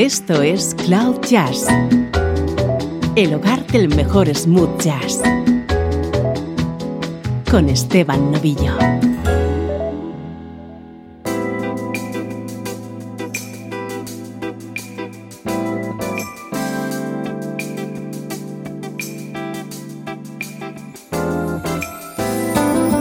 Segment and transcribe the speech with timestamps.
[0.00, 1.66] Esto es Cloud Jazz,
[3.16, 5.20] el hogar del mejor smooth jazz,
[7.50, 8.78] con Esteban Novillo.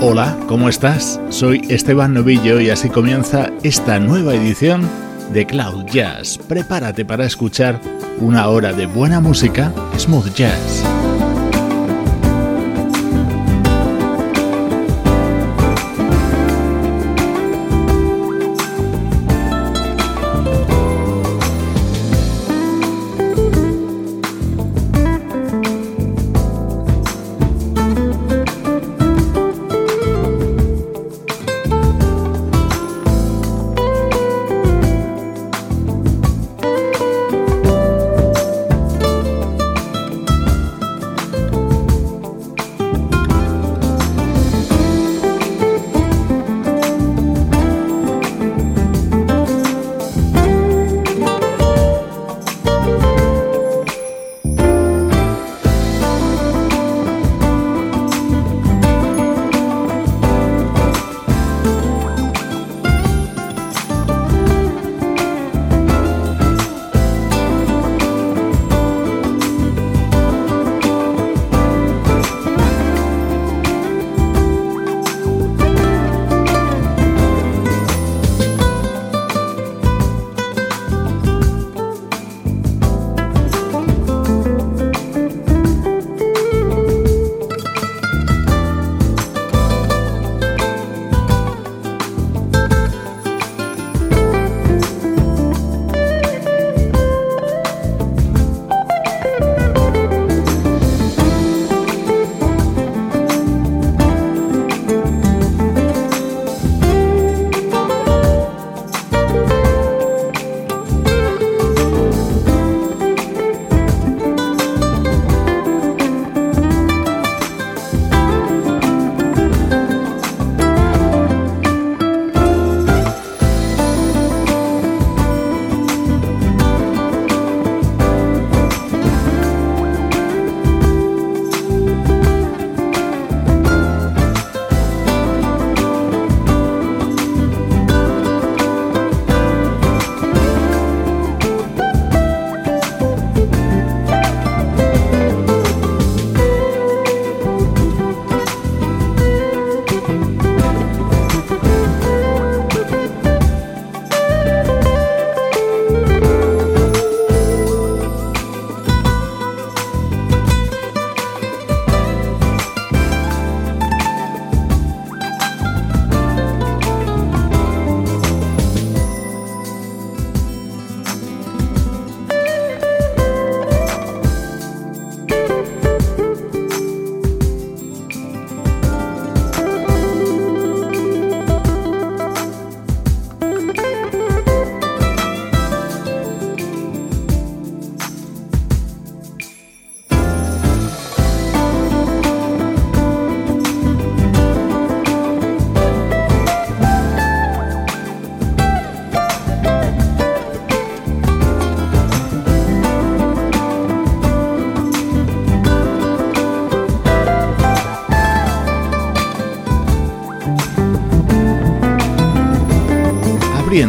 [0.01, 1.21] Hola, ¿cómo estás?
[1.29, 6.37] Soy Esteban Novillo y así comienza esta nueva edición de Cloud Jazz.
[6.37, 7.79] Prepárate para escuchar
[8.19, 10.98] una hora de buena música, smooth jazz.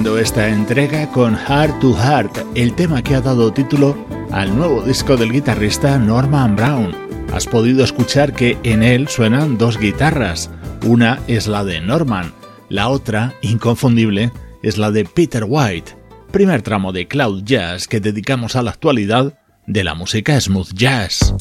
[0.08, 3.96] Esta entrega con Heart to Heart, el tema que ha dado título
[4.30, 6.94] al nuevo disco del guitarrista Norman Brown.
[7.34, 10.50] Has podido escuchar que en él suenan dos guitarras,
[10.86, 12.32] una es la de Norman,
[12.70, 14.32] la otra, inconfundible,
[14.62, 15.96] es la de Peter White,
[16.30, 21.34] primer tramo de Cloud Jazz que dedicamos a la actualidad de la música smooth jazz.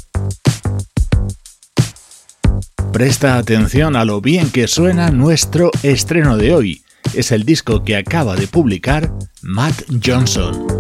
[2.92, 6.84] Presta atención a lo bien que suena nuestro estreno de hoy
[7.14, 9.12] es el disco que acaba de publicar
[9.42, 10.79] Matt Johnson.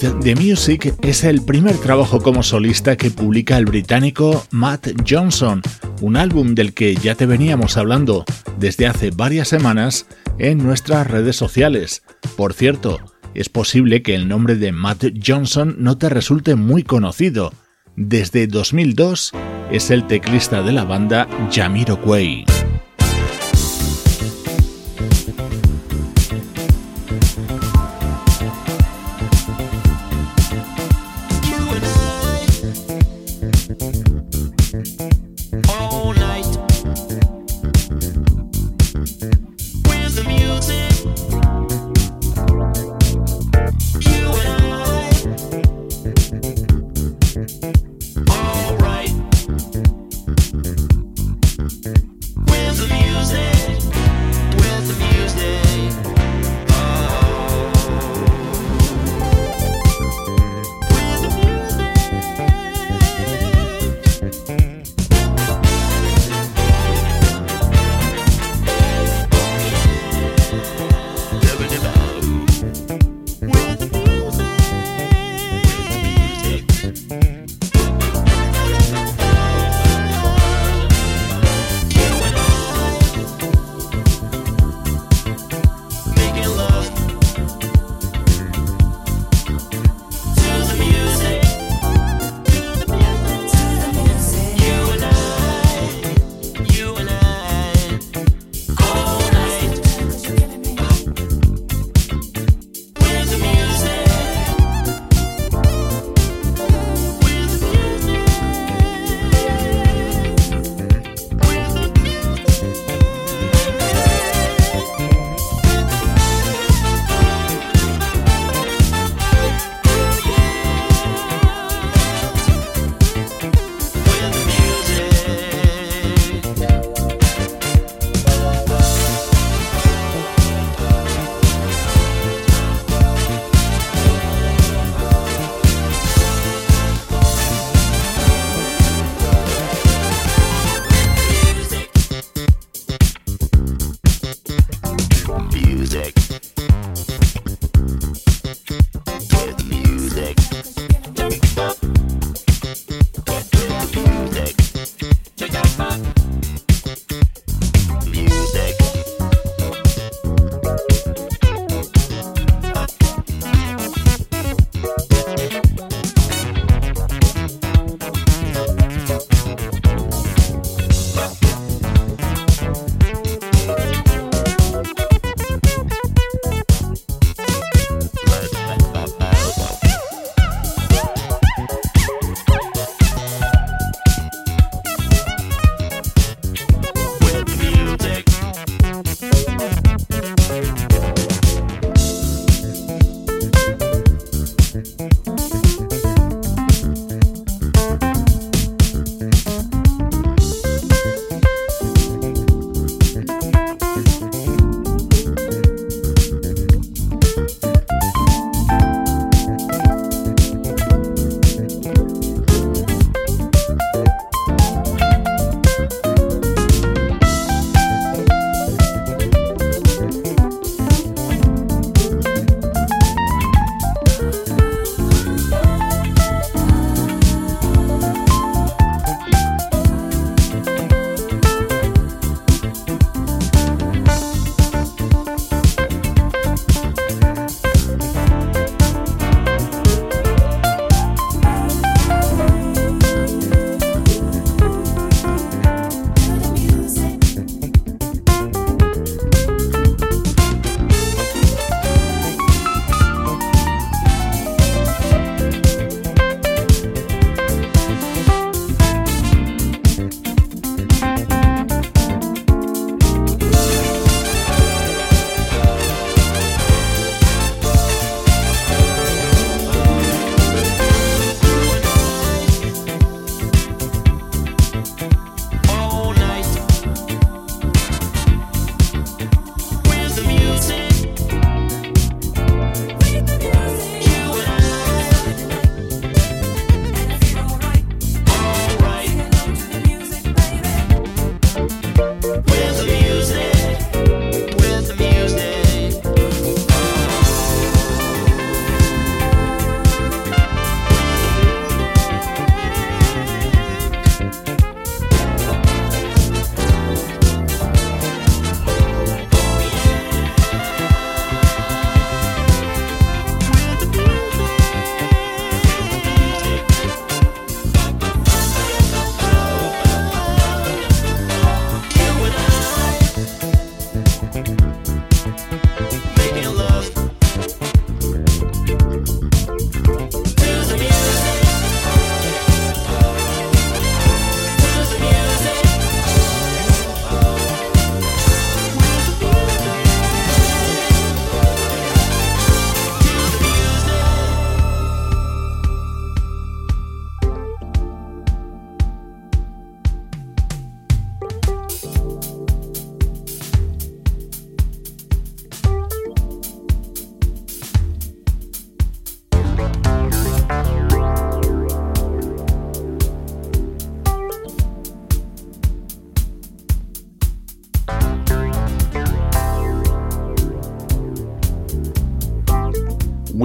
[0.00, 5.60] The Music es el primer trabajo como solista que publica el británico Matt Johnson,
[6.00, 8.24] un álbum del que ya te veníamos hablando
[8.58, 10.06] desde hace varias semanas
[10.38, 12.02] en nuestras redes sociales.
[12.36, 13.00] Por cierto,
[13.34, 17.52] es posible que el nombre de Matt Johnson no te resulte muy conocido.
[17.96, 19.32] Desde 2002
[19.70, 22.46] es el teclista de la banda Jamiroquai.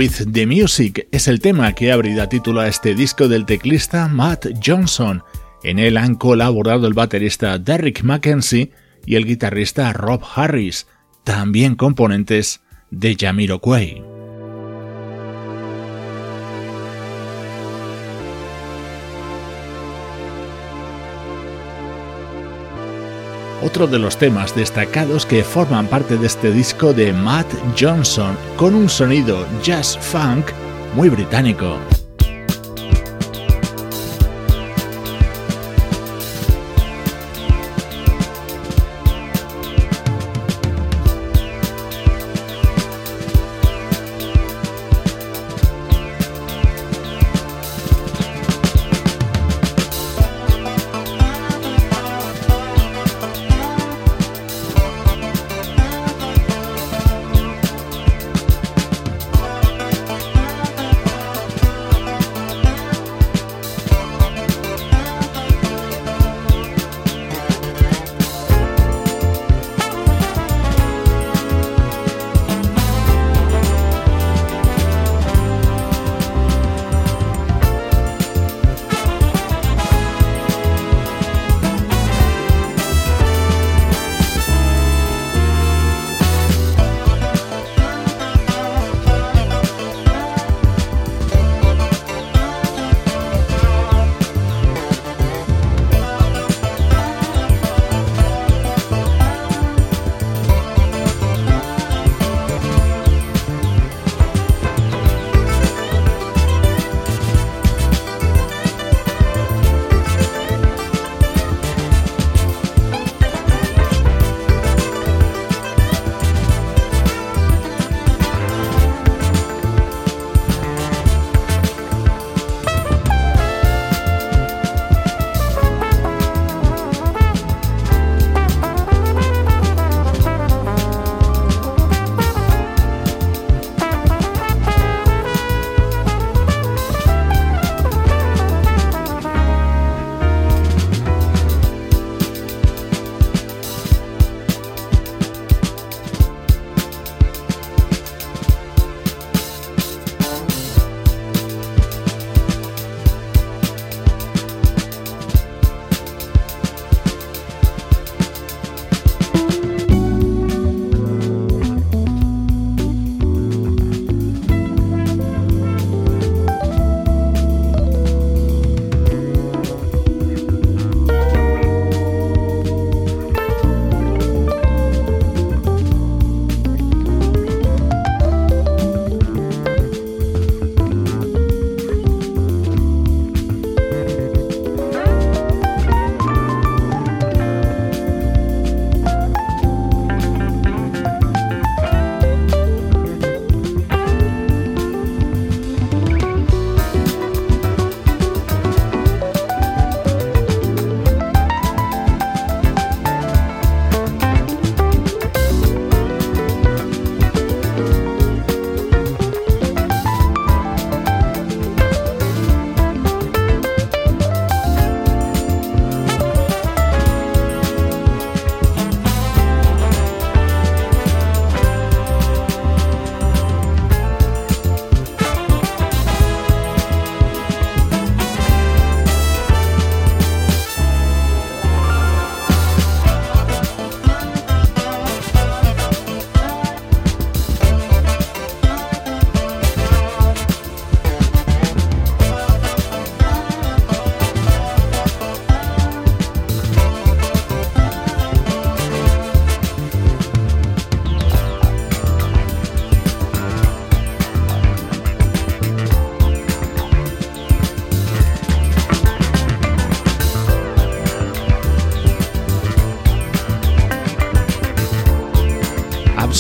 [0.07, 1.95] The Music es el tema que ha
[2.29, 5.23] título a este disco del teclista Matt Johnson.
[5.63, 8.71] En él han colaborado el baterista Derrick Mackenzie
[9.05, 10.85] y el guitarrista Rob Harris,
[11.23, 14.14] también componentes de Jamiroquai.
[23.65, 27.47] Otro de los temas destacados que forman parte de este disco de Matt
[27.79, 30.45] Johnson, con un sonido jazz funk
[30.95, 31.79] muy británico.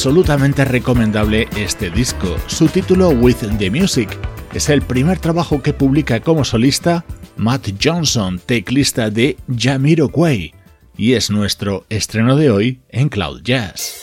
[0.05, 2.37] Absolutamente recomendable este disco.
[2.45, 4.07] Su título With the Music
[4.53, 7.03] es el primer trabajo que publica como solista
[7.37, 10.53] Matt Johnson, teclista de Jamiroquai,
[10.95, 13.95] y es nuestro estreno de hoy en Cloud Jazz.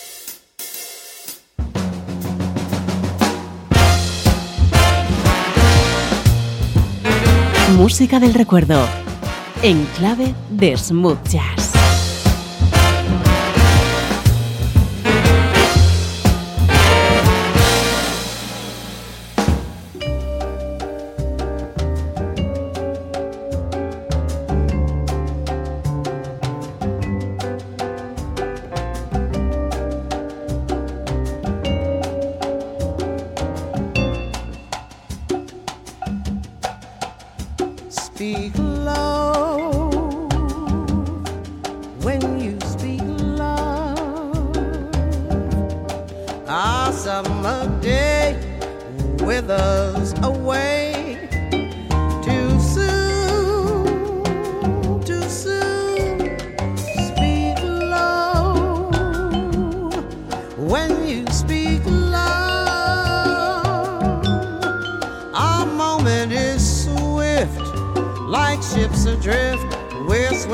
[7.76, 8.88] Música del recuerdo
[9.62, 11.61] en clave de smooth jazz.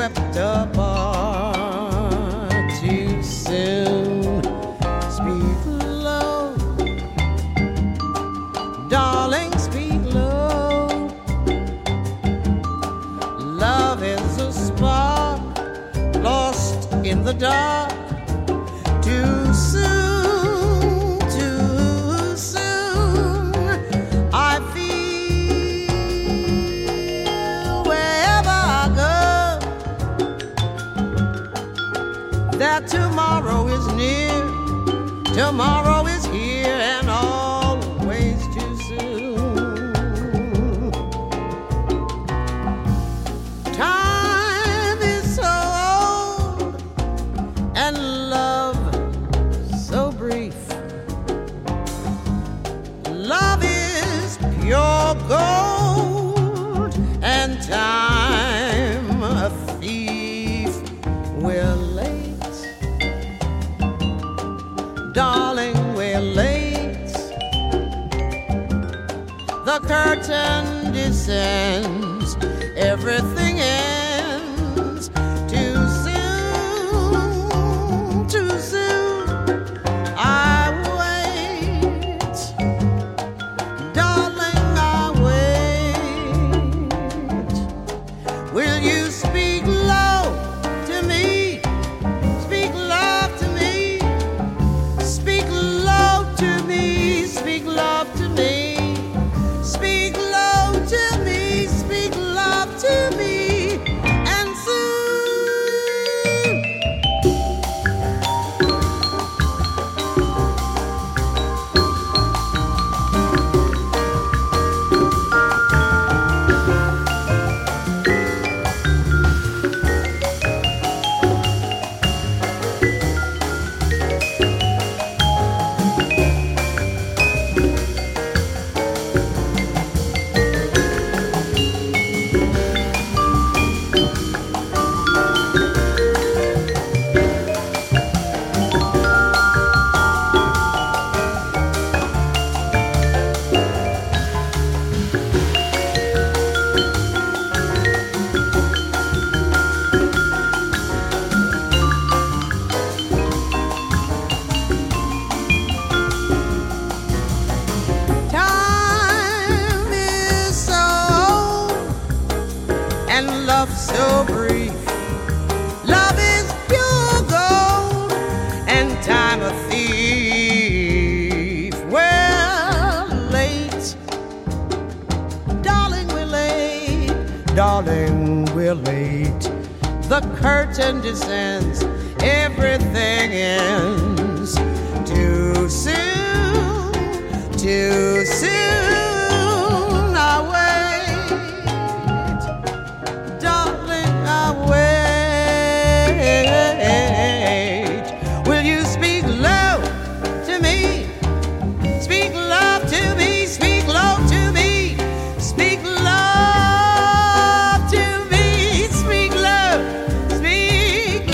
[0.08, 0.88] acceptable.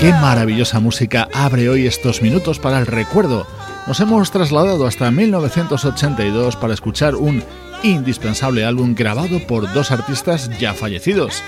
[0.05, 3.47] Qué maravillosa música abre hoy estos minutos para el recuerdo.
[3.87, 7.43] Nos hemos trasladado hasta 1982 para escuchar un
[7.81, 11.41] indispensable álbum grabado por dos artistas ya fallecidos,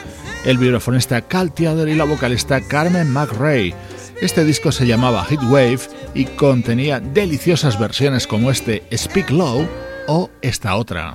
[0.44, 3.76] el vibrafonista Cal Theater y la vocalista Carmen McRae.
[4.22, 5.82] Este disco se llamaba Heatwave
[6.16, 9.68] y contenía deliciosas versiones como este Speak Low
[10.08, 11.14] o esta otra.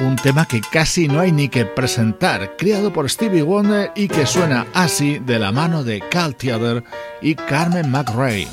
[0.00, 4.26] un tema que casi no hay ni que presentar, creado por Stevie Wonder y que
[4.26, 6.84] suena así de la mano de Cal Theater
[7.20, 8.46] y Carmen McRae.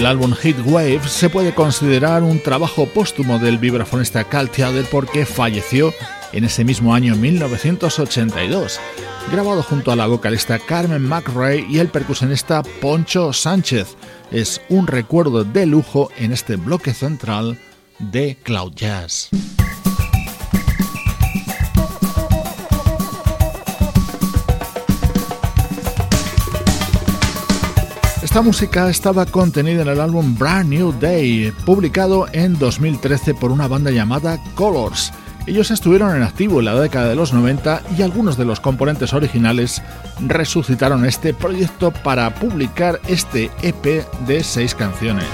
[0.00, 5.26] El álbum Hit Wave se puede considerar un trabajo póstumo del vibrafonista Cal Tjader porque
[5.26, 5.92] falleció
[6.32, 8.80] en ese mismo año 1982,
[9.30, 13.94] grabado junto a la vocalista Carmen McRae y el percusionista Poncho Sánchez.
[14.30, 17.58] Es un recuerdo de lujo en este bloque central
[17.98, 19.28] de Cloud Jazz.
[28.30, 33.66] Esta música estaba contenida en el álbum Brand New Day, publicado en 2013 por una
[33.66, 35.12] banda llamada Colors.
[35.48, 39.12] Ellos estuvieron en activo en la década de los 90 y algunos de los componentes
[39.14, 39.82] originales
[40.20, 45.26] resucitaron este proyecto para publicar este EP de seis canciones.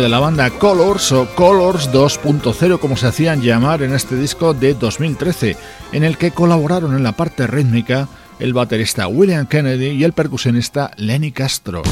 [0.00, 4.72] De la banda Colors o Colors 2.0 como se hacían llamar en este disco de
[4.72, 5.54] 2013,
[5.92, 10.92] en el que colaboraron en la parte rítmica el baterista William Kennedy y el percusionista
[10.96, 11.82] Lenny Castro.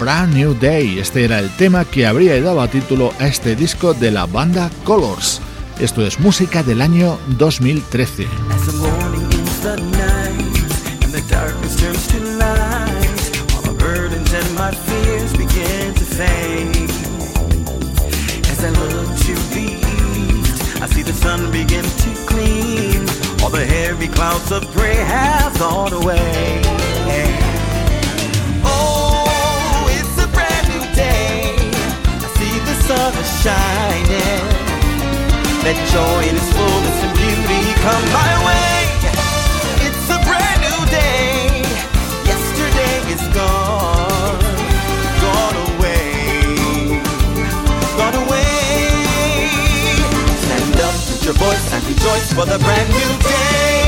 [0.00, 0.98] Brand New Day.
[0.98, 5.45] Este era el tema que habría dado título a este disco de la banda Colors.
[5.78, 8.26] Esto es música del año 2013.
[20.78, 21.50] I see the sun
[33.42, 34.55] shining.
[35.66, 38.86] Let joy in its fullness and beauty come my way.
[39.82, 41.58] It's a brand new day.
[42.22, 44.38] Yesterday is gone,
[45.26, 47.02] gone away,
[47.98, 48.46] gone away.
[50.44, 53.85] Stand up, put your voice and rejoice for the brand new day.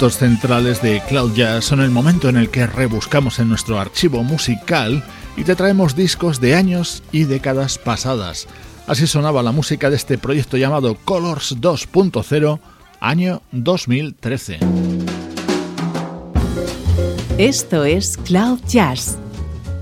[0.00, 4.22] Minutos centrales de Cloud Jazz son el momento en el que rebuscamos en nuestro archivo
[4.22, 5.04] musical
[5.36, 8.48] y te traemos discos de años y décadas pasadas.
[8.86, 12.60] Así sonaba la música de este proyecto llamado Colors 2.0,
[12.98, 14.60] año 2013.
[17.36, 19.18] Esto es Cloud Jazz,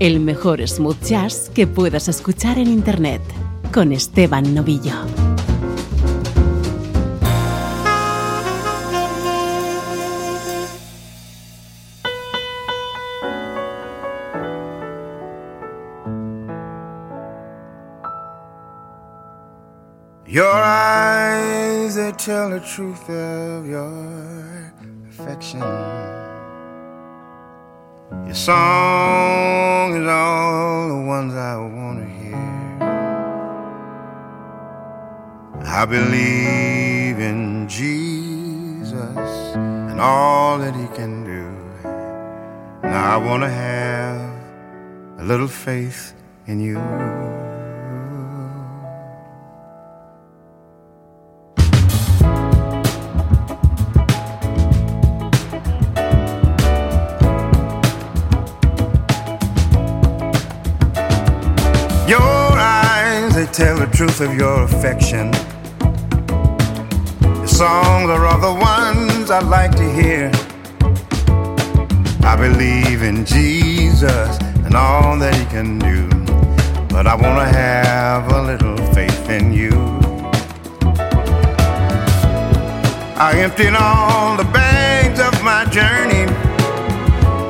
[0.01, 3.21] el mejor smooth jazz que puedas escuchar en Internet,
[3.71, 4.95] con Esteban Novillo.
[20.25, 24.73] Your eyes, they tell the truth of your
[25.09, 25.59] affection.
[28.25, 32.29] Your song is all the ones I want to hear.
[35.65, 38.93] I believe in Jesus
[39.55, 41.49] and all that He can do.
[42.83, 44.19] Now I want to have
[45.19, 46.13] a little faith
[46.47, 46.77] in you.
[63.59, 65.33] Tell the truth of your affection.
[67.21, 70.31] Your songs are all the ones I like to hear.
[72.23, 74.31] I believe in Jesus
[74.63, 76.07] and all that He can do,
[76.87, 79.75] but I want to have a little faith in you.
[83.27, 86.31] I emptied all the bags of my journey,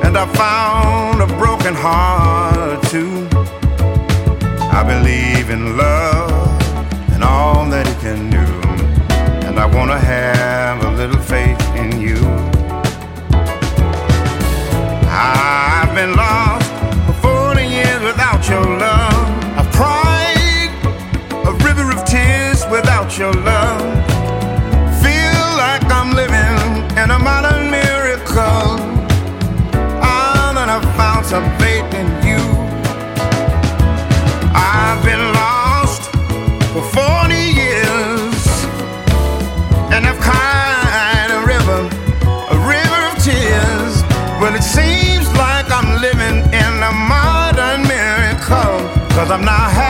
[0.04, 3.19] and I found a broken heart too.
[4.72, 6.30] I believe in love
[7.12, 8.46] and all that it can do.
[9.46, 12.18] And I want to have a little faith in you.
[15.10, 16.49] I've been lost
[49.30, 49.89] I'm not happy.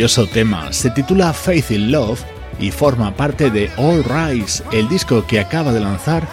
[0.00, 0.72] Maravilloso tema.
[0.72, 2.22] Se titula Faith in Love
[2.58, 6.26] y forma parte de All Rise, el disco que acaba de lanzar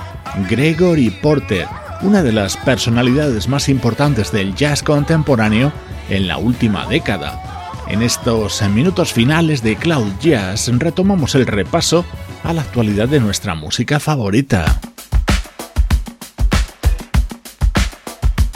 [0.49, 1.67] Gregory Porter,
[2.01, 5.73] una de las personalidades más importantes del jazz contemporáneo
[6.09, 7.73] en la última década.
[7.89, 12.05] En estos minutos finales de Cloud Jazz retomamos el repaso
[12.45, 14.79] a la actualidad de nuestra música favorita.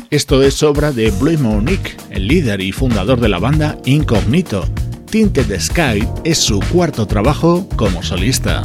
[0.10, 4.66] Esto es obra de Blue Monique, el líder y fundador de la banda Incognito.
[5.12, 8.64] Tinted Sky es su cuarto trabajo como solista.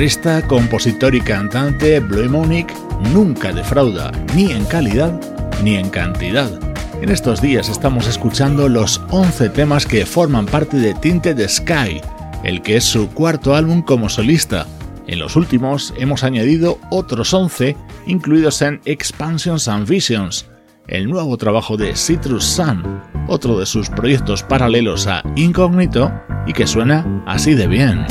[0.00, 2.72] Guitarrista, compositor y cantante Blue Monique
[3.12, 5.12] nunca defrauda ni en calidad
[5.62, 6.50] ni en cantidad.
[7.02, 12.00] En estos días estamos escuchando los 11 temas que forman parte de Tinted Sky,
[12.44, 14.66] el que es su cuarto álbum como solista.
[15.06, 17.76] En los últimos hemos añadido otros 11
[18.06, 20.46] incluidos en Expansions and Visions,
[20.88, 26.10] el nuevo trabajo de Citrus Sun, otro de sus proyectos paralelos a Incognito
[26.46, 28.06] y que suena así de bien.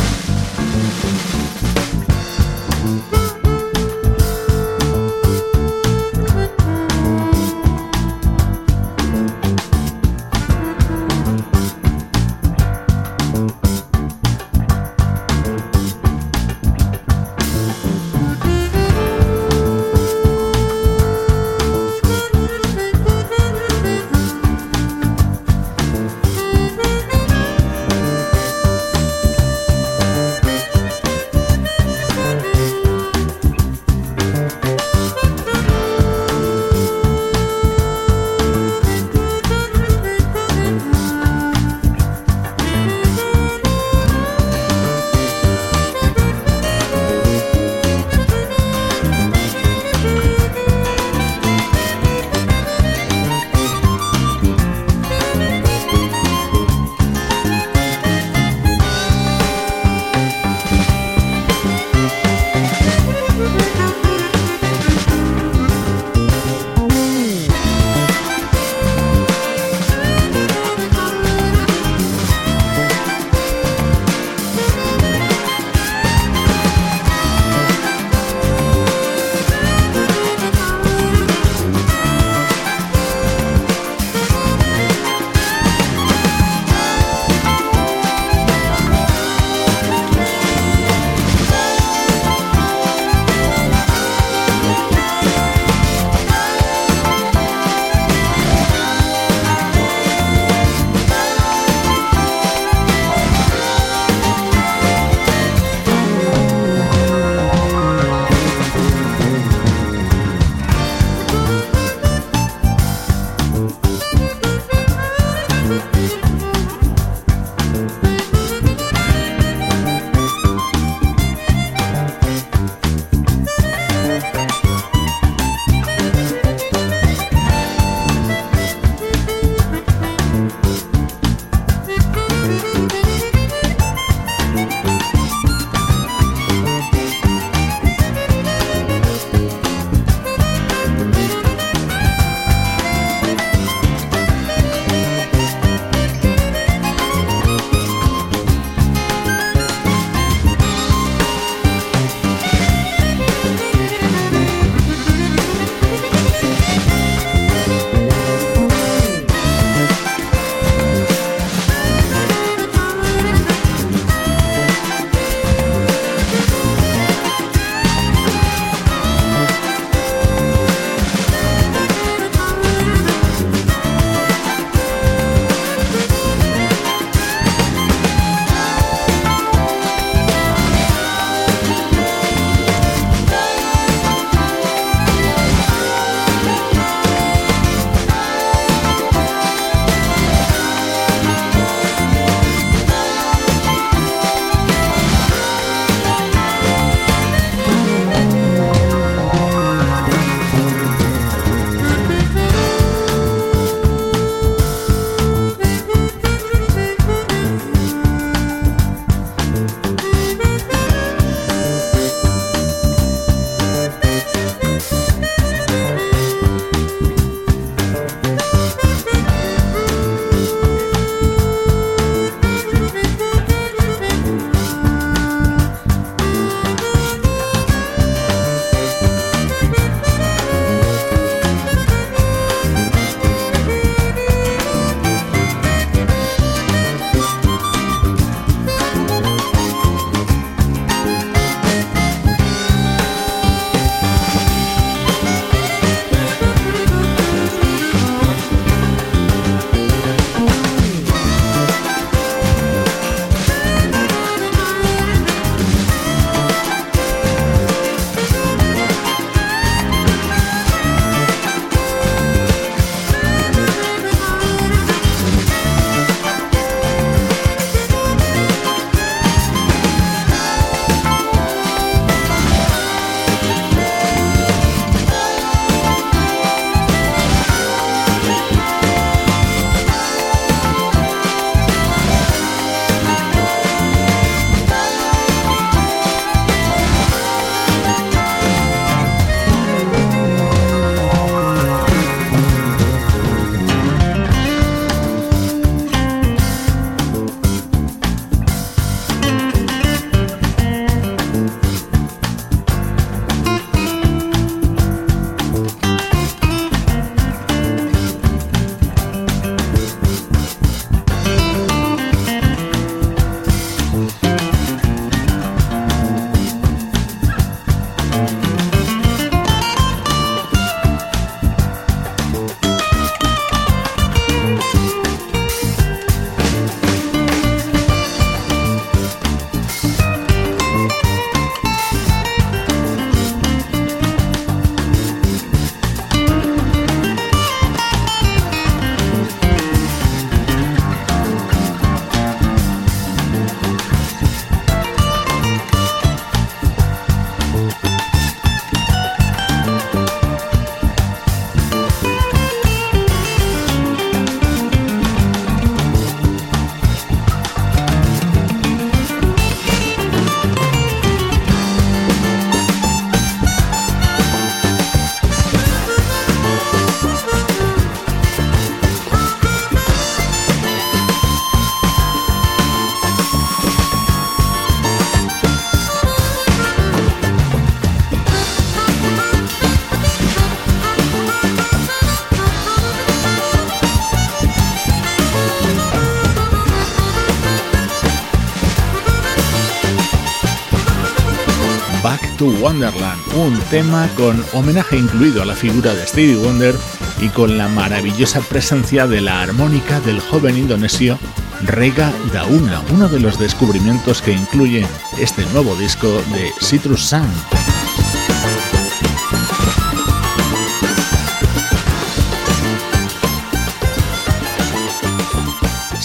[392.59, 396.75] Wonderland, un tema con homenaje incluido a la figura de Stevie Wonder
[397.21, 401.17] y con la maravillosa presencia de la armónica del joven indonesio
[401.63, 404.85] Rega Dauna, uno de los descubrimientos que incluye
[405.19, 407.27] este nuevo disco de Citrus Sun.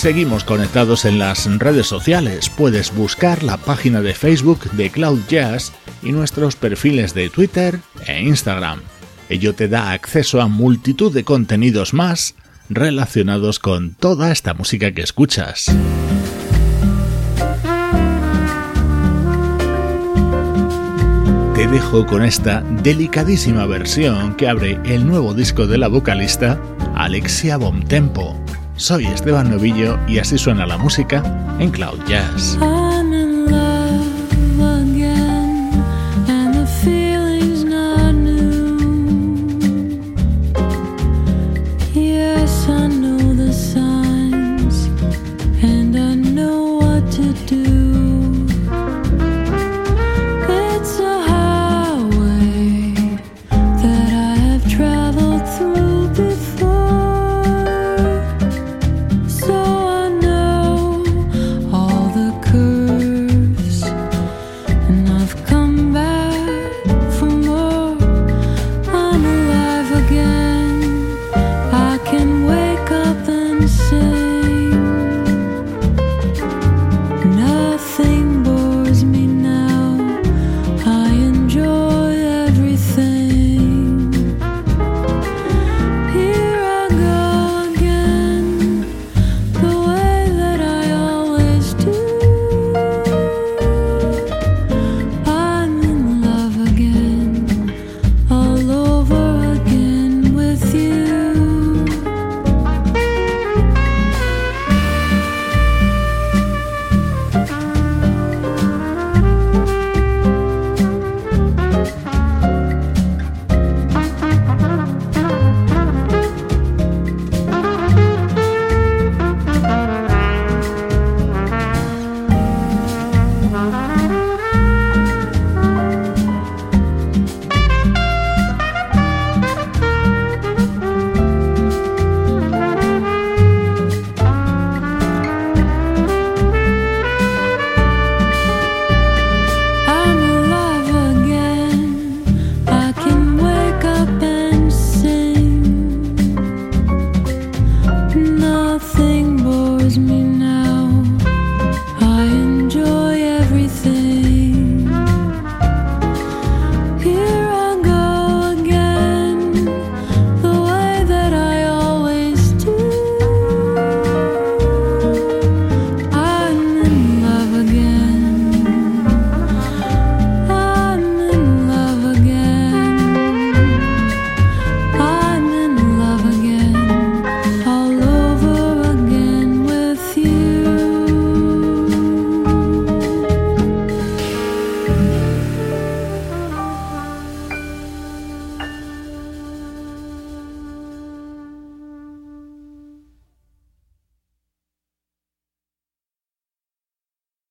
[0.05, 2.51] Seguimos conectados en las redes sociales.
[2.51, 5.73] Puedes buscar la página de Facebook de Cloud Jazz
[6.05, 8.81] y nuestros perfiles de Twitter e Instagram.
[9.29, 12.35] Ello te da acceso a multitud de contenidos más
[12.69, 15.75] relacionados con toda esta música que escuchas.
[21.55, 26.61] Te dejo con esta delicadísima versión que abre el nuevo disco de la vocalista
[26.95, 28.39] Alexia Bomtempo.
[28.77, 31.23] Soy Esteban Novillo y así suena la música
[31.61, 32.59] en Cloud Jazz.